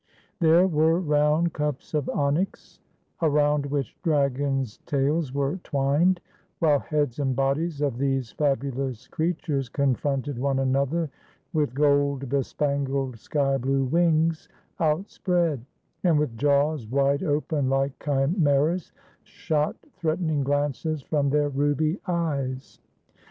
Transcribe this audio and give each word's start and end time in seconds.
There 0.39 0.65
were 0.65 0.99
round 0.99 1.53
cups 1.53 1.93
of 1.93 2.09
onyx, 2.09 2.79
around 3.21 3.67
which 3.67 3.95
dragons' 4.01 4.79
tails 4.87 5.31
were 5.31 5.57
twined, 5.57 6.21
while 6.57 6.79
heads 6.79 7.19
and 7.19 7.35
bodies 7.35 7.81
of 7.81 7.99
these 7.99 8.31
fabulous 8.31 9.07
creatures 9.07 9.69
confronted 9.69 10.39
one 10.39 10.57
another 10.57 11.11
with 11.53 11.75
gold 11.75 12.29
bespangled 12.29 13.19
sky 13.19 13.59
blue 13.59 13.83
wings 13.85 14.49
out 14.79 15.07
spread, 15.11 15.63
and 16.03 16.17
with 16.17 16.35
jaws 16.35 16.87
wide 16.87 17.21
open 17.21 17.69
like 17.69 17.93
chimeras, 18.03 18.91
shot 19.21 19.75
threatening 19.93 20.43
glances 20.43 21.03
from 21.03 21.29
their 21.29 21.49
ruby 21.49 21.99
eyes. 22.07 22.79